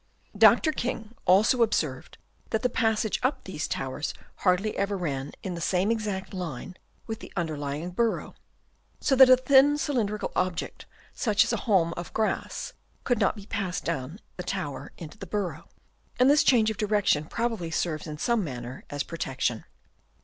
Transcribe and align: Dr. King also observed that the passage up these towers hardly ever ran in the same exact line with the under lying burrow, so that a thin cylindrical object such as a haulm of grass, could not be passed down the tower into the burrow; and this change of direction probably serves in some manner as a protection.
Dr. 0.35 0.71
King 0.71 1.13
also 1.27 1.61
observed 1.61 2.17
that 2.49 2.63
the 2.63 2.69
passage 2.71 3.19
up 3.21 3.43
these 3.43 3.67
towers 3.67 4.15
hardly 4.37 4.75
ever 4.75 4.97
ran 4.97 5.31
in 5.43 5.53
the 5.53 5.61
same 5.61 5.91
exact 5.91 6.33
line 6.33 6.75
with 7.05 7.19
the 7.19 7.31
under 7.35 7.55
lying 7.55 7.91
burrow, 7.91 8.33
so 8.99 9.15
that 9.15 9.29
a 9.29 9.37
thin 9.37 9.77
cylindrical 9.77 10.31
object 10.35 10.87
such 11.13 11.43
as 11.43 11.53
a 11.53 11.57
haulm 11.69 11.93
of 11.97 12.13
grass, 12.13 12.73
could 13.03 13.19
not 13.19 13.35
be 13.35 13.45
passed 13.45 13.85
down 13.85 14.19
the 14.37 14.43
tower 14.43 14.91
into 14.97 15.19
the 15.19 15.27
burrow; 15.27 15.69
and 16.17 16.31
this 16.31 16.41
change 16.43 16.71
of 16.71 16.77
direction 16.77 17.25
probably 17.25 17.69
serves 17.69 18.07
in 18.07 18.17
some 18.17 18.43
manner 18.43 18.83
as 18.89 19.03
a 19.03 19.05
protection. 19.05 19.65